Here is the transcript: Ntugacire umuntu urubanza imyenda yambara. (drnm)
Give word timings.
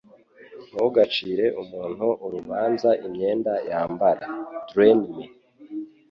Ntugacire 0.69 1.45
umuntu 1.61 2.05
urubanza 2.25 2.89
imyenda 3.05 3.53
yambara. 3.69 4.25
(drnm) 4.71 5.03